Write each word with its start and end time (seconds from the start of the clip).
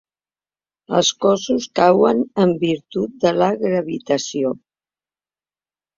Els 0.99 1.11
cossos 1.25 1.67
cauen 1.81 2.23
en 2.45 2.55
virtut 2.65 3.15
de 3.27 3.35
la 3.43 3.53
gravitació. 3.67 4.55